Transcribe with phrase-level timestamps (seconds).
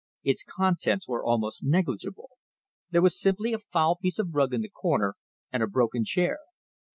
[0.23, 2.31] Its contents were almost negligible
[2.89, 5.13] there was simply a foul piece of rug in the corner,
[5.53, 6.39] and a broken chair.